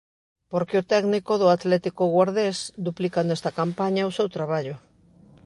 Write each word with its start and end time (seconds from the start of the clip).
Porque 0.51 0.79
o 0.81 0.87
técnico 0.93 1.33
do 1.41 1.47
Atlético 1.57 2.03
Guardés 2.13 2.57
duplica 2.85 3.19
nesta 3.23 3.51
campaña 3.59 4.09
o 4.09 4.15
seu 4.17 4.27
traballo. 4.35 4.75